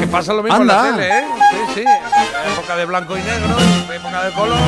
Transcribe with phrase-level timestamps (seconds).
[0.00, 0.88] Que pasa lo mismo Anda.
[0.88, 1.24] en la tele, ¿eh?
[1.50, 1.84] Sí, sí.
[2.52, 3.56] Época de blanco y negro,
[3.94, 4.58] época de color.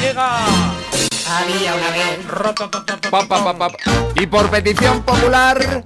[0.00, 0.38] Llega.
[1.30, 2.26] Había una vez.
[2.26, 3.10] Rototototototo.
[3.10, 3.76] Pa, pa, pa, pa.
[4.14, 5.84] Y por petición popular.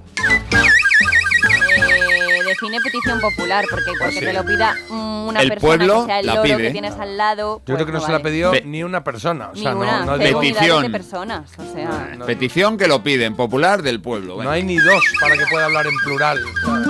[1.75, 4.19] Eh, define petición popular, porque porque sí.
[4.21, 6.57] te lo pida una El persona pueblo que sea el la loro pide.
[6.57, 7.57] que tienes al lado.
[7.59, 8.17] Yo pues creo que no, se vale.
[8.17, 9.49] la pedido Pe- ni una persona.
[9.49, 10.83] O Ni sea, una, no, no, Petición.
[10.83, 12.11] de personas, o sea.
[12.17, 14.33] no- Petición que lo piden, popular del pueblo.
[14.33, 14.51] no venga.
[14.53, 16.39] hay ni dos para que pueda hablar en plural.
[16.65, 16.87] ¿sabes?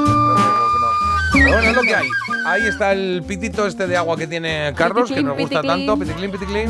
[1.42, 2.08] Bueno, es lo que hay.
[2.46, 5.86] Ahí está el pitito este de agua que tiene Carlos, que nos gusta piticlin.
[5.88, 5.98] tanto.
[5.98, 6.70] Piticlin, piticlin.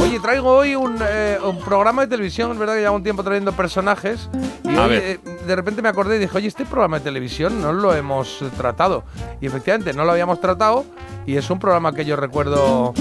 [0.00, 2.50] Oye, traigo hoy un, eh, un programa de televisión.
[2.52, 4.28] Es verdad que llevo un tiempo trayendo personajes.
[4.64, 5.02] Y A hoy, ver.
[5.04, 8.40] eh, de repente me acordé y dije, oye, este programa de televisión no lo hemos
[8.56, 9.04] tratado.
[9.40, 10.84] Y efectivamente, no lo habíamos tratado.
[11.26, 12.94] Y es un programa que yo recuerdo.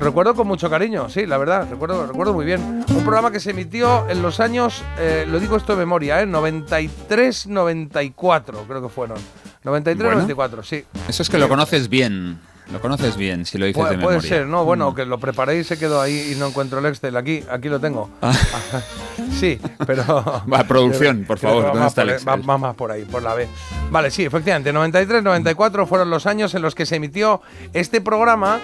[0.00, 2.84] Recuerdo con mucho cariño, sí, la verdad, recuerdo, recuerdo muy bien.
[2.88, 6.26] Un programa que se emitió en los años, eh, lo digo esto de memoria, ¿eh?
[6.26, 9.16] 93, 94, creo que fueron.
[9.64, 10.14] 93, Bueno.
[10.22, 10.84] 94, sí.
[11.08, 12.38] Eso es que lo conoces bien.
[12.72, 14.28] Lo conoces bien, si lo dices Puede, de puede memoria.
[14.38, 17.14] ser, no, bueno, que lo preparé y se quedó ahí y no encuentro el Excel.
[17.14, 18.08] Aquí, aquí lo tengo.
[19.38, 20.42] sí, pero.
[20.52, 22.48] Va, producción, por favor, ¿dónde está el va- Excel?
[22.50, 23.46] va más por ahí, por la B.
[23.90, 27.42] Vale, sí, efectivamente, 93, 94 fueron los años en los que se emitió
[27.74, 28.60] este programa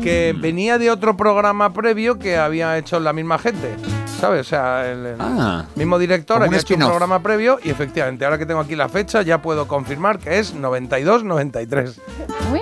[0.00, 0.40] que Mm.
[0.40, 3.74] venía de otro programa previo que había hecho la misma gente.
[4.20, 4.40] ¿Sabes?
[4.40, 5.64] O sea, el, el Ah.
[5.74, 9.22] mismo director había hecho un programa previo y efectivamente, ahora que tengo aquí la fecha,
[9.22, 12.00] ya puedo confirmar que es 92-93.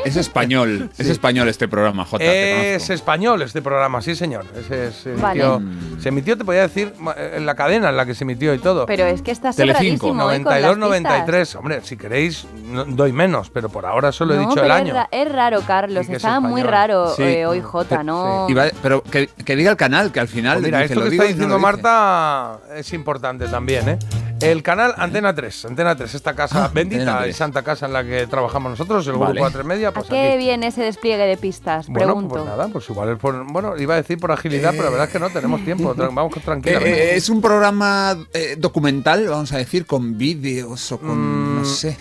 [0.04, 2.24] Es español, es español este programa, J.
[2.24, 4.44] Es español este programa, sí señor.
[4.56, 5.40] Ese se, Vale.
[5.42, 6.00] emitió, Mm.
[6.00, 6.92] se emitió, te podía decir,
[7.34, 8.86] en la cadena en la que se emitió y todo.
[8.86, 10.08] Pero es que está Telecinco, sobradísimo, ¿eh?
[10.08, 11.54] con 92, las 93.
[11.56, 14.70] Hombre, si queréis, no- doy menos, pero por ahora solo he No, dicho pero el
[14.72, 14.94] es año.
[14.94, 16.06] ra- Es, raro, Carlos.
[16.06, 16.68] Sí que es Está muy español.
[16.70, 17.22] raro Sí.
[17.22, 18.46] eh, hoy J, ¿no?
[18.48, 20.54] Iba- pero que, que diga el canal, que al final.
[20.58, 21.82] Pues mira, dice, esto lo que digo está no diciendo dice.
[21.82, 23.98] Marta es importante también, ¿eh?
[24.42, 27.36] El canal Antena 3, Antena 3, esta casa Ah, bendita y 3.
[27.36, 29.40] santa casa en la que trabajamos nosotros, el Vale.
[29.40, 30.38] grupo A3 Media, ¿A pues qué aquí.
[30.38, 31.86] viene ese despliegue de pistas?
[31.88, 32.28] Bueno, Pregunto.
[32.34, 33.44] pues nada, pues igual por.
[33.52, 35.94] Bueno, iba a decir por agilidad, pero la verdad es que no tenemos tiempo.
[35.94, 37.12] tra- Vamos Eh, tranquilamente.
[37.12, 41.18] eh, es un programa eh, documental, vamos a decir, con vídeos o con.
[41.18, 41.96] Mm, no sé.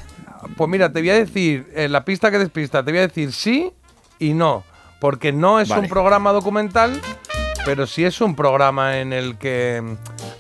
[0.58, 3.72] Pues mira, te voy a decir, la pista que despista, te voy a decir sí
[4.20, 4.64] y no.
[5.00, 5.84] Porque no es Vale.
[5.84, 7.00] un programa documental,
[7.66, 9.94] pero sí es un programa en el que mm,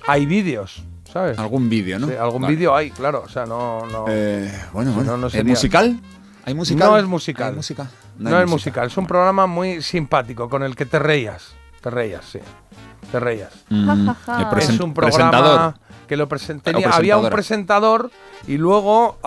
[0.08, 1.38] hay vídeos, ¿sabes?
[1.40, 2.08] Algún vídeo, ¿no?
[2.08, 2.56] Sí, algún Vale.
[2.56, 3.24] vídeo hay, claro.
[3.26, 3.86] O sea, no.
[3.88, 5.12] no Eh, bueno, bueno.
[5.12, 6.00] no, no ¿Es sería- musical?
[6.46, 6.90] ¿Hay musical?
[6.90, 7.50] No es musical.
[7.50, 7.88] ¿Hay música?
[8.18, 11.54] No, hay es musical, es un programa muy simpático con el que te reías.
[11.82, 12.40] Te reías, sí.
[13.12, 13.52] Te reías.
[13.70, 15.74] Mm, es un programa presentador.
[16.08, 18.12] que lo presen- O tenía- había un presentador
[18.46, 19.18] y luego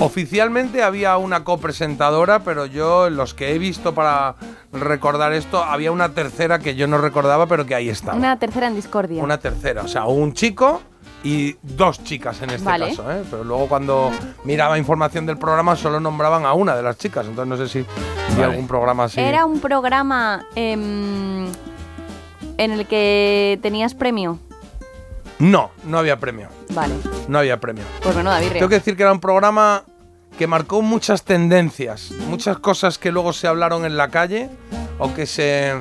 [0.00, 4.36] oficialmente había una copresentadora, pero yo los que he visto para
[4.72, 8.16] recordar esto había una tercera que yo no recordaba, pero que ahí estaba.
[8.16, 9.22] Una tercera en discordia.
[9.22, 10.82] Una tercera, o sea, un chico
[11.24, 12.88] y dos chicas en este Vale.
[12.90, 13.22] caso, ¿eh?
[13.30, 14.10] Pero luego cuando
[14.44, 17.78] miraba información del programa solo nombraban a una de las chicas, entonces no sé si
[17.78, 18.44] hay Vale.
[18.44, 19.20] algún programa así.
[19.20, 21.46] Era un programa em,
[22.56, 24.38] en el que tenías premio.
[25.38, 26.94] No, no había premio, Vale.
[27.28, 27.84] no había premio.
[28.02, 28.52] Pues bueno, David.
[28.52, 29.84] Tengo que decir que era un programa
[30.36, 34.50] que marcó muchas tendencias, muchas cosas que luego se hablaron en la calle
[34.98, 35.74] o que se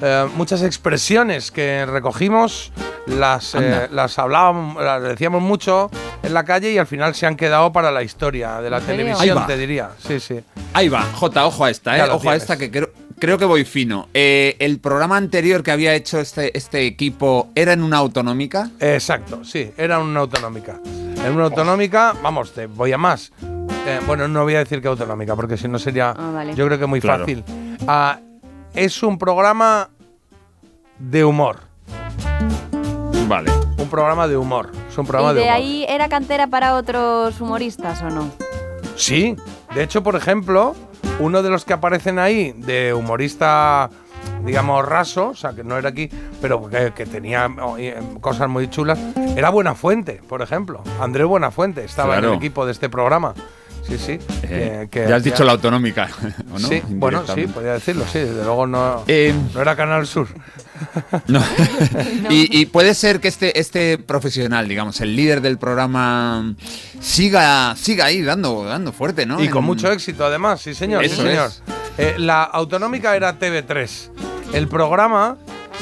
[0.00, 2.72] eh, muchas expresiones que recogimos
[3.06, 5.90] las eh, las hablábamos, las decíamos mucho
[6.22, 8.86] en la calle y al final se han quedado para la historia de la ¿En
[8.86, 9.90] televisión, te diría.
[10.06, 10.40] Sí, sí.
[10.72, 12.08] Ahí va, J, ojo a esta, ¿eh?
[12.10, 14.08] Ojo a esta que creo, creo que voy fino.
[14.14, 18.70] Eh, el programa anterior que había hecho este, este equipo era en una autonómica.
[18.78, 20.78] Exacto, sí, era una autonómica.
[21.24, 23.32] En una autonómica, vamos, te voy a más.
[23.86, 26.54] Eh, bueno, no voy a decir que autonómica, porque si no sería, Ah, vale.
[26.54, 27.24] yo creo que muy Claro.
[27.24, 27.44] fácil.
[27.88, 28.20] Ah,
[28.74, 29.90] es un programa
[30.98, 31.60] de humor.
[33.28, 33.50] Vale.
[33.78, 34.70] Un programa de humor.
[34.88, 35.56] Es un programa ¿Y de, de humor.
[35.56, 38.30] ahí era cantera para otros humoristas o no?
[38.96, 39.36] Sí.
[39.74, 40.74] De hecho, por ejemplo,
[41.18, 43.88] uno de los que aparecen ahí, de humorista,
[44.44, 46.10] digamos, raso, o sea, que no era aquí,
[46.40, 48.98] pero que, que tenía oh, em, cosas muy chulas,
[49.36, 50.82] era Buenafuente, por ejemplo.
[51.00, 53.34] Andrés Buenafuente estaba en el equipo de este programa.
[53.92, 54.18] Sí, sí.
[54.44, 56.08] Eh, que- que ya has dicho la autonómica,
[56.54, 56.68] ¿o no?
[56.68, 58.18] Sí, bueno, sí, podría decirlo, sí.
[58.20, 60.28] Desde luego no, Eh, no era Canal Sur.
[61.28, 61.40] no.
[62.30, 66.54] y, y puede ser que este, este profesional, digamos, el líder del programa,
[67.00, 69.42] siga, siga ahí dando, dando fuerte, ¿no?
[69.42, 71.02] Y con En- mucho éxito, además, sí, señor.
[71.08, 71.48] sí, señor.
[71.48, 71.62] es.
[71.98, 74.10] Eh, la autonómica era TV3.
[74.54, 75.36] El programa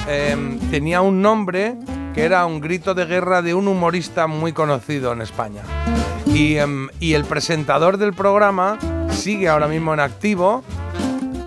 [0.08, 1.76] eh, tenía un nombre
[2.14, 5.62] que era un grito de guerra de un humorista muy conocido en España.
[6.32, 8.78] Y, em, y el presentador del programa
[9.10, 10.62] sigue ahora mismo en activo,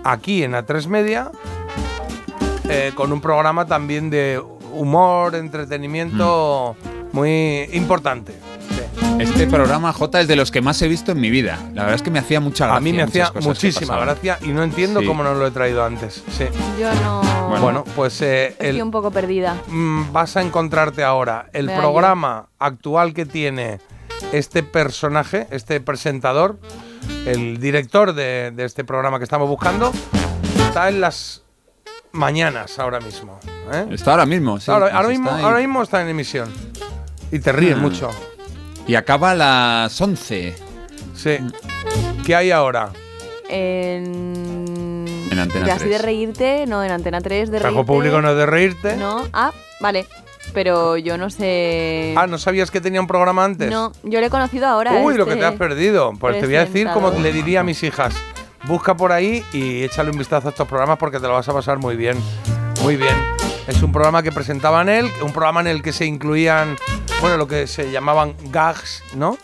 [0.04, 1.30] aquí en A3 Media,
[2.68, 4.40] eh, con un programa también de
[4.72, 6.76] humor, entretenimiento
[7.12, 8.34] muy importante.
[9.18, 11.56] Este programa J es de los que más he visto en mi vida.
[11.72, 12.78] La verdad es que me hacía mucha gracia.
[12.78, 15.06] A mí me hacía muchísima gracia y no entiendo Sí.
[15.06, 16.24] cómo no lo he traído antes.
[16.36, 16.44] Sí.
[16.80, 17.22] Yo no.
[17.60, 19.56] Bueno, pues eh, Estoy el- un poco perdida.
[19.68, 23.78] mm, vas a encontrarte ahora el programa actual que tiene
[24.32, 26.58] este personaje, este presentador,
[27.26, 29.92] el director de, de este programa que estamos buscando,
[30.66, 31.42] está en las
[32.12, 33.38] mañanas ahora mismo.
[33.72, 33.86] ¿eh?
[33.90, 34.70] Está ahora mismo, sí.
[34.70, 35.42] ahora, ahora mismo, ahí.
[35.44, 36.52] ahora mismo está en emisión.
[37.32, 37.80] Y te ríes Ah.
[37.80, 38.10] mucho.
[38.86, 40.54] Y acaba a las 11
[41.16, 41.38] Sí.
[42.26, 42.90] ¿Qué hay ahora?
[43.48, 45.04] En.
[45.30, 45.90] En Antena de así 3.
[45.90, 47.84] de reírte, no, en Antena 3 de reírte.
[47.84, 48.96] Público no es de reírte.
[48.96, 50.06] No, ah, vale.
[50.54, 52.14] Pero yo no sé.
[52.16, 53.70] Ah, ¿no sabías que tenía un programa antes?
[53.70, 54.92] No, yo le he conocido ahora.
[54.92, 56.12] Uy, lo este que te has perdido.
[56.18, 58.14] Pues te voy a decir como le diría a mis hijas.
[58.66, 61.52] Busca por ahí y échale un vistazo a estos programas porque te lo vas a
[61.52, 62.16] pasar muy bien.
[62.82, 63.14] Muy bien.
[63.66, 66.76] Es un programa que presentaban él, un programa en el que se incluían,
[67.20, 69.36] bueno, lo que se llamaban gags, ¿no?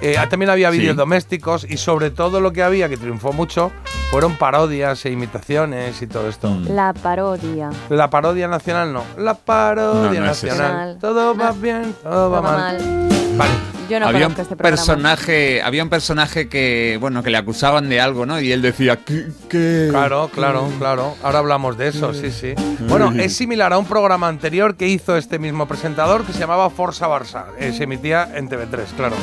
[0.00, 0.78] Eh, también había Sí.
[0.78, 3.70] vídeos domésticos y sobre todo lo que había, que triunfó mucho,
[4.10, 6.48] fueron parodias e imitaciones y todo esto.
[6.50, 6.68] Mm.
[6.74, 7.70] La parodia.
[7.88, 10.90] La parodia nacional no, la parodia No, no es nacional.
[10.90, 10.98] eso.
[11.00, 12.78] Todo va bien, todo va Todo mal.
[12.80, 13.08] mal.
[13.36, 13.50] Vale.
[13.90, 14.76] Yo no había un conozco este programa.
[14.76, 18.40] personaje, había un personaje que, bueno, que le acusaban de algo, ¿no?
[18.40, 19.26] Y él decía, ¿qué?
[19.50, 19.88] qué?
[19.90, 21.14] Claro, claro, claro.
[21.22, 22.54] Ahora hablamos de eso, sí, sí.
[22.88, 26.70] Bueno, es similar a un programa anterior que hizo este mismo presentador que se llamaba
[26.70, 27.44] Forza Barça.
[27.58, 29.16] Eh, se emitía en TV3, claro.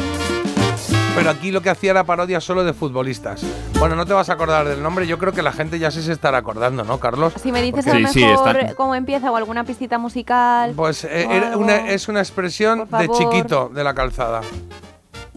[1.15, 3.41] Pero aquí lo que hacía era parodia solo de futbolistas.
[3.79, 6.01] Bueno, no te vas a acordar del nombre, yo creo que la gente ya sí
[6.01, 7.33] se estará acordando, ¿no, Carlos?
[7.41, 11.03] Si me dices Porque- a lo Sí, mejor cómo empieza o alguna pistita musical, Pues
[11.03, 14.41] eh, era una- es una expresión de chiquito de la calzada.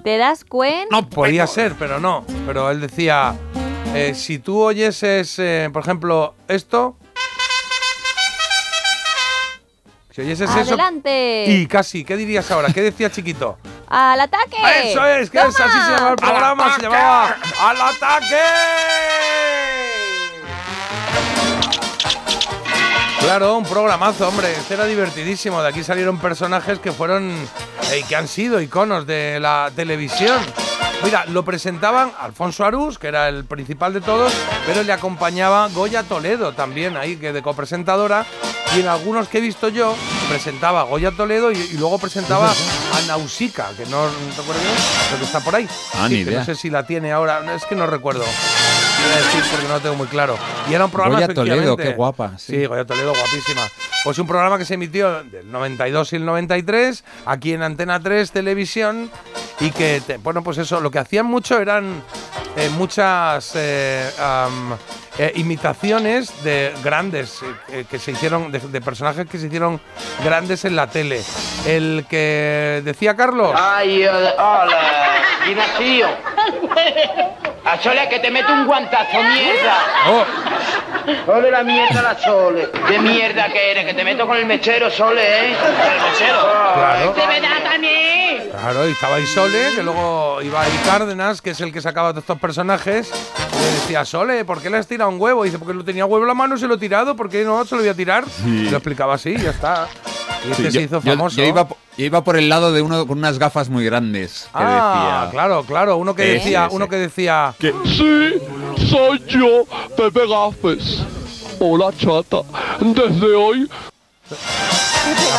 [0.03, 0.89] ¿te das cuenta?
[0.95, 2.27] No, podía ser, pero no.
[2.47, 3.35] Pero él decía,
[3.95, 6.97] eh, si tú oyeses, eh, por ejemplo, esto...
[10.11, 10.45] Si eso...
[10.47, 11.47] ¡Adelante!
[11.49, 12.71] Y casi, ¿qué dirías ahora?
[12.73, 13.57] ¿Qué decía chiquito?
[13.89, 14.57] ¡Al ataque!
[14.85, 18.41] Eso es, que es, así se llamaba el programa, se llamaba ¡Al ataque!
[23.21, 24.53] Claro, un programazo, hombre.
[24.53, 25.63] Este era divertidísimo.
[25.63, 27.33] De aquí salieron personajes que fueron
[27.91, 30.43] eh, y que han sido iconos de la televisión.
[31.03, 34.33] Mira, lo presentaban Alfonso Arús, que era el principal de todos,
[34.67, 38.27] pero le acompañaba Goya Toledo también, ahí que de copresentadora.
[38.77, 39.95] Y en algunos que he visto yo,
[40.25, 44.07] presentaba a Goya Toledo y, y luego presentaba a Nausica, que no
[44.37, 44.75] recuerdo bien,
[45.09, 45.69] pero que está por ahí.
[45.95, 46.41] Ah, ni idea.
[46.41, 48.25] No sé si la tiene ahora, no, es que no recuerdo.
[48.25, 50.37] Voy a decir porque no lo tengo muy claro.
[50.71, 52.53] Y era un programa Goya Toledo, qué guapa, sí.
[52.57, 53.63] Sí, Goya Toledo, guapísima.
[54.05, 58.31] Pues un programa que se emitió del 92 y el 93 aquí en Antena 3
[58.31, 59.11] Televisión
[59.61, 62.03] y que, te- bueno, pues eso, lo que hacían mucho eran
[62.57, 64.11] eh, muchas eh,
[65.19, 69.81] eh, imitaciones de grandes eh, eh, que se hicieron, de, de personajes que se hicieron
[70.25, 71.23] grandes en la tele.
[71.67, 73.53] El que decía Carlos.
[73.57, 74.81] Ay, eh, hola,
[75.49, 76.09] Ignacio.
[77.65, 79.79] A Sole que te meto un guantazo, mierda.
[80.09, 80.25] Oh,
[81.25, 82.69] Sole la mierda, la Sole.
[82.89, 85.47] De mierda que eres, que te meto con el mechero, Sole, ¿eh?
[85.49, 86.41] El mechero.
[86.75, 87.11] Claro.
[87.13, 88.51] ¡Te me da también!
[88.51, 92.11] Claro, y estaba ahí Sole, que luego iba ahí Cárdenas, que es el que sacaba
[92.11, 93.11] todos estos personajes.
[93.65, 95.45] Y le decía, Sole, ¿por qué le has tirado un huevo?
[95.45, 97.29] Y dice, porque lo tenía huevo en la mano y se lo he tirado, ¿por
[97.31, 98.25] qué no se lo voy a tirar?
[98.47, 99.89] Y lo explicaba así, ya está.
[100.47, 101.37] Y este Sí, se yo- hizo famoso.
[101.37, 104.43] Yo, iba, po- yo iba por el lado de uno con unas gafas muy grandes.
[104.53, 105.97] Que ah, decía, claro, claro.
[105.97, 106.77] Uno que Ese, decía, ese.
[106.77, 107.55] uno que decía.
[107.59, 108.35] Sí,
[108.91, 109.65] soy yo,
[109.97, 111.03] Pepe Gafes.
[111.61, 112.43] Hola, chata.
[112.81, 113.71] Desde hoy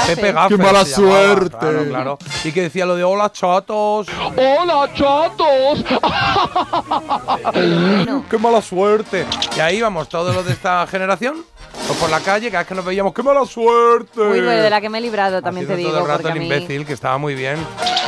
[0.07, 1.57] Pepe Gaffer ¡Qué mala se llamaba, suerte!
[1.59, 2.17] Claro, claro.
[2.43, 4.07] Y que decía lo de hola chatos.
[4.35, 5.83] ¡Hola, chatos!
[8.29, 9.25] ¡Qué mala suerte!
[9.55, 11.43] Y ahí íbamos todos los de esta generación.
[11.87, 14.19] Pues por la calle, cada vez que nos veíamos, ¡qué mala suerte!
[14.19, 16.03] Uy, pues de la que me he librado, también te Haciendo digo.
[16.03, 17.57] todo el rato el a mí- imbécil, que estaba muy bien.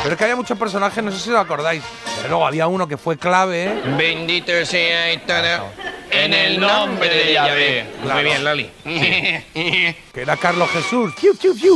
[0.02, 1.82] Pero es que había muchos personajes, no sé si lo acordáis.
[2.16, 3.64] Pero luego había uno que fue clave.
[3.66, 3.82] ¿eh?
[3.96, 5.68] Bendito sea todo
[6.10, 7.86] en el nombre de Yahvé.
[8.02, 8.70] Muy bien, Loli.
[8.84, 11.14] que era Carlos Jesús.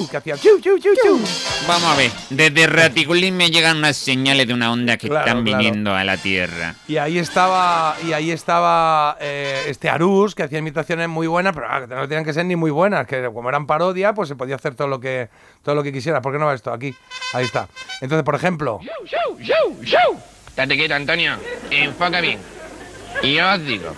[0.09, 0.37] Que hacía.
[1.67, 5.45] Vamos a ver, desde Raticulín me llegan unas señales de una onda que Claro, están
[5.45, 5.59] claro.
[5.59, 6.75] viniendo a la Tierra.
[6.89, 11.67] Y ahí estaba, y ahí estaba eh, este Arús, que hacía imitaciones muy buenas, pero
[11.69, 14.57] ah, no tenían que ser ni muy buenas, que como eran parodia, pues se podía
[14.57, 15.29] hacer todo lo que,
[15.63, 16.21] todo lo que quisiera.
[16.21, 16.73] ¿Por qué no va esto?
[16.73, 16.95] Aquí,
[17.33, 17.69] ahí está.
[18.01, 20.19] Entonces, por ejemplo, ¡Shoo, shoo, shoo!
[20.57, 21.37] Date quieto, Antonio.
[21.71, 22.39] Enfoca bien.
[23.23, 23.95] Y yo os digo,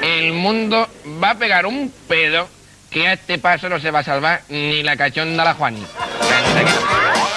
[0.00, 0.86] el mundo
[1.22, 2.48] va a pegar un pedo
[2.90, 5.84] que a este paso no se va a salvar ni la cachonda la Juani.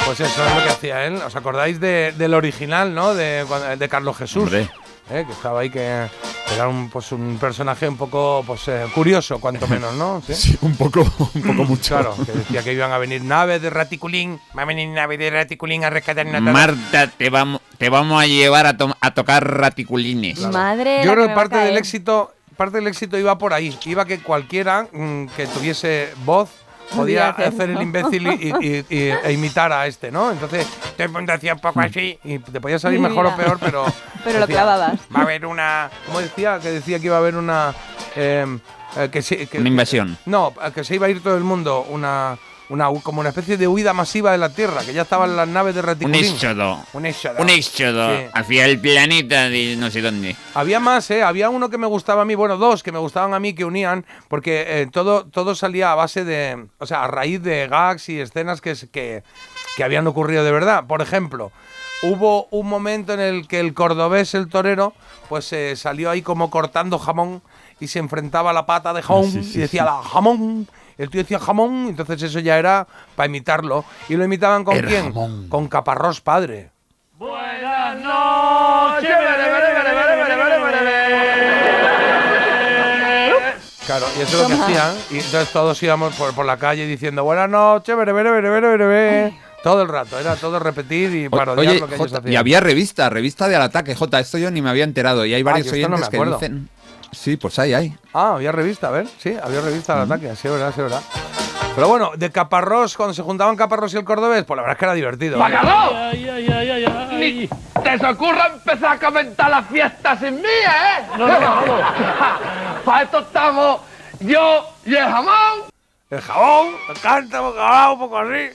[0.05, 1.15] Pues eso es lo que hacía él.
[1.15, 3.15] ¿Os acordáis de- del original, no?
[3.15, 3.45] De,
[3.77, 4.51] de Carlos Jesús.
[4.53, 4.67] Eh,
[5.09, 6.07] que estaba ahí que
[6.53, 10.21] Era un, pues, un personaje un poco pues, eh, curioso, cuanto menos, ¿no?
[10.27, 10.33] ¿Sí?
[10.33, 11.01] Sí, un poco,
[11.33, 11.95] un poco mucho.
[11.95, 15.29] Claro, que decía que iban a venir naves de Raticulín, va a venir naves de
[15.31, 19.43] Raticulín a rescatar una Marta, te vamos, te vamos a llevar a, to- a tocar
[19.59, 20.39] raticulines.
[20.51, 21.01] Madre.
[21.03, 23.77] Yo creo que parte del éxito, parte del éxito iba por ahí.
[23.85, 26.49] Iba que cualquiera mm, que tuviese voz
[26.95, 30.31] podía hacer el imbécil y, y- y- e imitar a este, ¿no?
[30.31, 30.67] Entonces,
[31.09, 33.85] mundo hacía un poco así y te podía salir mejor o peor, pero.
[34.23, 34.99] Pero lo clavabas.
[35.15, 35.89] Va a haber una.
[36.07, 36.59] ¿Cómo decía?
[36.59, 37.73] Que decía que iba a haber una.
[38.15, 38.45] eh,
[38.97, 40.17] eh, que se- que- Una invasión.
[40.25, 41.85] no, que se iba a ir todo el mundo.
[41.89, 42.37] Una.
[42.67, 45.75] Una, como una especie de huida masiva de la Tierra, que ya estaban las naves
[45.75, 46.25] de Un Raticulín.
[46.25, 46.79] éxodo.
[46.93, 47.35] Un éxodo.
[47.39, 48.23] Un éxodo Sí.
[48.33, 50.35] hacia el planeta de no sé dónde.
[50.55, 51.21] Había más, ¿eh?
[51.21, 53.65] Había uno que me gustaba a mí, bueno, dos que me gustaban a mí que
[53.65, 58.09] unían, porque eh, todo, todo salía a base de, o sea, a raíz de gags
[58.09, 59.21] y escenas que, es- que,
[59.77, 60.85] que habían ocurrido de verdad.
[60.87, 61.51] Por ejemplo,
[62.01, 64.93] hubo un momento en el que el cordobés, el torero,
[65.29, 67.43] pues eh, salió ahí como cortando jamón
[67.79, 70.67] y se enfrentaba a la pata de jamón Sí, sí, y decía la jamón.
[70.97, 73.83] El tío decía jamón, entonces eso ya era para imitarlo.
[74.09, 75.13] ¿Y lo imitaban con quién?
[75.13, 75.49] jamón.
[75.49, 76.71] Con Caparrós padre.
[83.85, 84.95] Claro, y eso es lo que hacían.
[85.11, 88.67] Y entonces todos íbamos por, por la calle diciendo buenas noches, bere, bere, bere, bere,
[88.67, 89.33] bere, bere".
[89.63, 92.33] Todo el rato, era todo repetir y parodiar Oye, lo que ellos Jota, hacían.
[92.33, 94.19] y había revista, revista de al ataque, J.
[94.19, 95.25] Esto yo ni me había enterado.
[95.25, 96.69] Y hay varios no oyentes me que dicen.
[97.15, 97.97] Sí, pues hay, hay.
[98.13, 100.83] Ah, había revista, a ver, sí, había revista al ataque, sí, es verdad, sí, es
[100.83, 101.01] verdad.
[101.75, 104.79] Pero bueno, de Caparrós, cuando se juntaban Caparrós y el Cordobés, pues la verdad es
[104.79, 105.35] que era divertido.
[105.35, 105.39] ¿eh?
[105.39, 106.13] ¡Bacalao!
[107.19, 107.49] Ni
[107.83, 111.05] te se ocurra empezar a comentar la fiesta sin mí, ¿eh?
[111.17, 111.75] No, no, no.
[112.85, 113.81] Para esto estamos
[114.21, 115.63] yo y el jamón.
[116.09, 118.51] El jabón, me encanta, un poco así.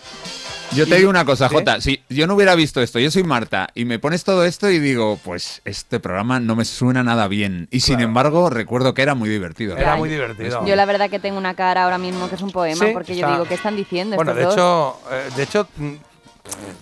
[0.72, 1.54] Yo te digo una cosa, ¿Sí?
[1.54, 1.80] Jota.
[1.80, 4.78] Si yo no hubiera visto esto, yo soy Marta, y me pones todo esto y
[4.78, 7.66] digo, pues este programa no me suena nada bien.
[7.70, 9.76] Y sin embargo, recuerdo que era muy divertido.
[9.76, 10.64] Era muy divertido.
[10.66, 13.12] Yo la verdad que tengo una cara ahora mismo que es un poema, Sí, porque
[13.14, 14.54] está- yo digo, ¿qué están diciendo Bueno, de dos?
[14.54, 15.92] hecho, eh, de hecho, mm,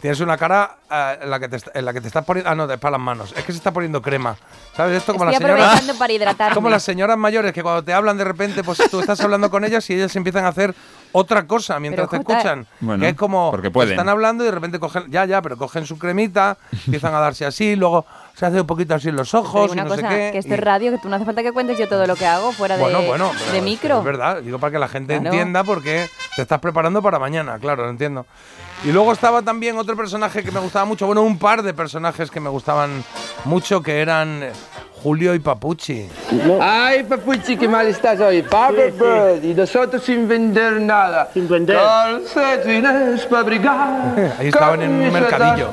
[0.00, 2.50] tienes una cara eh, en, la que te, en la que te estás poniendo.
[2.50, 3.32] Ah, no, es para las manos.
[3.36, 4.36] Es que se está poniendo crema.
[4.76, 4.98] ¿Sabes?
[4.98, 5.64] Esto como Estoy las señoras.
[5.66, 6.54] aprovechando para hidratarme.
[6.54, 9.64] Como las señoras mayores que cuando te hablan de repente, pues tú estás hablando con
[9.64, 10.74] ellas y ellas empiezan a hacer
[11.12, 12.66] otra cosa mientras Pero, te Jota, escuchan.
[12.80, 13.92] Bueno, que es como porque pueden.
[13.92, 17.46] están hablando y de repente cogen, ya, ya, pero cogen su cremita, empiezan a darse
[17.46, 20.08] así, luego se hace un poquito así en los ojos y una no cosa, sé
[20.08, 20.28] qué.
[20.32, 22.14] que esto y- es radio, que tú no hace falta que cuentes yo todo lo
[22.14, 23.98] que hago fuera de, bueno, bueno, pero de micro.
[23.98, 25.30] Es verdad, digo para que la gente Claro.
[25.34, 28.24] entienda porque te estás preparando para mañana, claro, lo entiendo.
[28.84, 32.30] Y luego estaba también otro personaje que me gustaba mucho, bueno, un par de personajes
[32.30, 33.02] que me gustaban
[33.44, 34.52] mucho que eran eh,
[35.02, 36.08] Julio y Papuchi.
[36.60, 38.42] Ay, papuchi, qué mal estás hoy.
[38.42, 41.28] Papa Bird, y nosotros sin vender nada.
[41.34, 41.76] Sin vender.
[41.76, 44.36] Calcetines para brigar.
[44.38, 45.72] Ahí estaban en un mercadillo.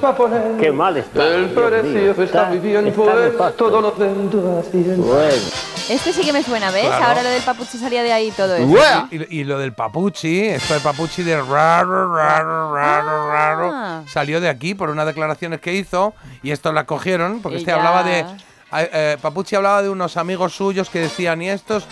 [0.59, 1.27] Qué mal está.
[1.27, 3.03] El precio está muy bien, está
[3.37, 4.97] pues todo lo vendo a cien.
[4.97, 5.74] Bueno.
[5.87, 6.87] Este sí que me suena, ¿ves?
[6.87, 7.05] Claro.
[7.05, 9.07] Ahora lo del papuchi salía de ahí todo eso.
[9.11, 14.03] Y, y lo del Papuchi, esto de Papuchi de raro, raro, raro, raro, Ah.
[14.07, 17.69] salió de aquí por unas declaraciones que hizo y esto la cogieron porque Y este
[17.71, 17.77] ya.
[17.77, 18.25] hablaba de.
[18.73, 21.85] eh, Papuchi hablaba de unos amigos suyos que decían, y estos,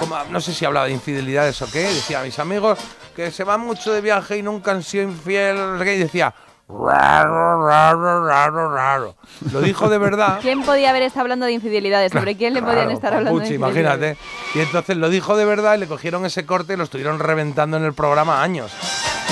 [0.00, 2.78] como, no sé si hablaba de infidelidades o qué, decía, mis amigos
[3.14, 5.98] que se van mucho de viaje y nunca han sido infieles, no sé qué", y
[5.98, 6.34] decía,
[6.68, 9.14] raro, raro, raro, raro.
[9.52, 10.38] Lo dijo de verdad.
[10.42, 12.12] ¿Quién podía haber estado hablando de infidelidades?
[12.12, 14.16] ¿Sobre quién le podían Claro, estar hablando Papuchi, de infidelidades?
[14.18, 14.58] imagínate.
[14.58, 17.76] Y entonces lo dijo de verdad y le cogieron ese corte y lo estuvieron reventando
[17.76, 18.72] en el programa años.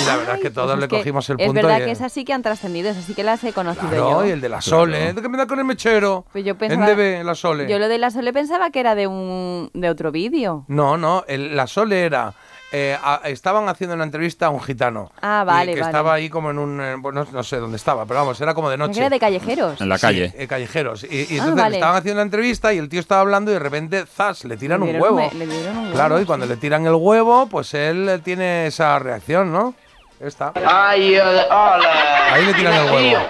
[0.03, 1.63] Y la verdad es que todos pues le es que cogimos el Es punto.
[1.63, 4.11] verdad y, que esas sí que han trascendido, esas sí que las he conocido Claro,
[4.23, 4.27] yo.
[4.27, 5.13] y el de la Sole.
[5.13, 6.25] ¿De qué me da con el mechero?
[6.33, 7.69] Pues yo en pensaba- DB, la Sole.
[7.69, 10.65] Yo lo de la Sole pensaba que era de un de otro vídeo.
[10.69, 12.35] No, no, el- la Sole era.
[12.77, 15.13] Eh, a- estaban haciendo una entrevista a un gitano.
[15.23, 15.91] Ah, y vale, que vale.
[15.91, 16.81] estaba ahí como en un.
[16.81, 18.99] eh, bueno, no sé dónde estaba, pero vamos, era como de noche.
[18.99, 19.81] era de callejeros.
[19.81, 20.35] En la Sí, calle.
[20.37, 21.05] eh, callejeros.
[21.05, 21.77] Y, y Ah, entonces vale.
[21.77, 24.45] estaban haciendo una entrevista y el tío estaba hablando y de repente, ¡zas!
[24.45, 25.31] Le tiran Le un huevo.
[25.33, 26.51] le dieron un Claro, huevo, y cuando sí.
[26.53, 29.75] le tiran el huevo, pues él eh, tiene esa reacción, ¿no?
[30.19, 30.53] Está.
[30.67, 32.33] Ay, eh, hola.
[32.33, 33.23] Ahí le tiran el huevo.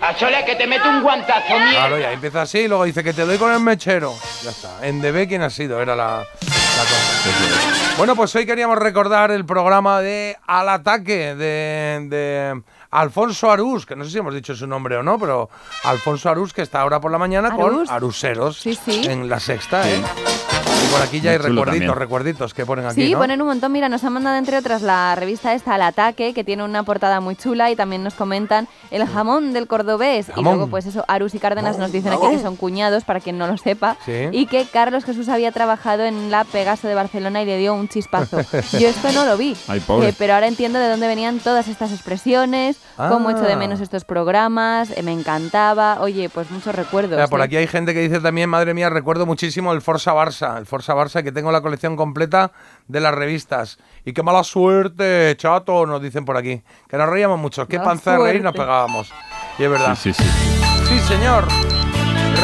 [0.00, 1.70] A sola que te meto un guantazo, mierda.
[1.70, 4.14] Claro, y ahí empieza así y luego dice que te doy con el mechero.
[4.44, 4.86] Ya está.
[4.86, 5.82] En DB, ¿quién ha sido?
[5.82, 7.67] Era la, la cosa.
[7.98, 12.62] Bueno, pues hoy queríamos recordar el programa de Al Ataque de, de
[12.92, 15.50] Alfonso Arús, que no sé si hemos dicho su nombre o no, pero
[15.82, 17.88] Alfonso Arús, que está ahora por la mañana Arús.
[17.88, 19.02] con Aruseros Sí, sí.
[19.08, 20.00] en la sexta, ¿eh?
[20.84, 21.94] Y por aquí ya hay recuerditos, también.
[21.94, 23.18] recuerditos que ponen aquí, Sí, ¿no?
[23.18, 23.72] ponen un montón.
[23.72, 27.20] Mira, nos han mandado entre otras la revista esta Al Ataque, que tiene una portada
[27.20, 30.30] muy chula y también nos comentan el jamón del cordobés.
[30.36, 33.38] Y luego, pues eso, Arus y Cárdenas nos dicen aquí que son cuñados, para quien
[33.38, 33.96] no lo sepa.
[34.04, 34.28] Sí.
[34.32, 37.88] Y que Carlos Jesús había trabajado en la Pegaso de Barcelona y le dio un
[37.88, 38.38] chispazo.
[38.78, 39.56] Yo esto no lo vi.
[39.68, 40.08] Ay, pobre.
[40.10, 43.56] Eh, pero ahora entiendo de dónde venían todas estas expresiones, cómo echo de Ah.
[43.56, 45.98] menos estos programas, eh, me encantaba.
[46.00, 47.12] Oye, pues muchos recuerdos.
[47.12, 50.58] Mira, por aquí hay gente que dice también, madre mía, recuerdo muchísimo el Forza Barça,
[50.58, 52.52] el Forza Barça que tengo la colección completa
[52.86, 53.78] de las revistas.
[54.04, 56.62] Y qué mala suerte, chato, nos dicen por aquí.
[56.88, 59.12] Que nos reíamos mucho, qué panza de reír nos pegábamos.
[59.58, 59.96] Y es verdad.
[59.96, 60.58] Sí, sí, sí.
[60.88, 61.48] Sí, señor.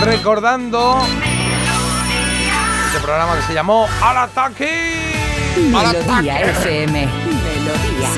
[0.02, 0.99] Recordando
[2.87, 5.14] este programa que se llamó Al Ataque.
[5.57, 7.07] Melodía FM.
[7.07, 8.11] Melodía.